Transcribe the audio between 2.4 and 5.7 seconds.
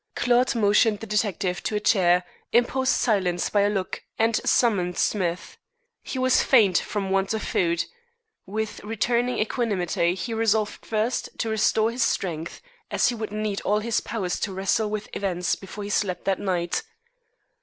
imposed silence by a look, and summoned Smith.